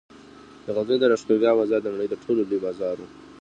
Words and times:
د 0.65 0.67
غزني 0.75 0.97
د 0.99 1.03
لښکر 1.11 1.37
بازار 1.59 1.79
د 1.83 1.87
نړۍ 1.93 2.07
تر 2.11 2.19
ټولو 2.23 2.41
لوی 2.49 2.59
بازار 2.65 2.95
و 2.99 3.03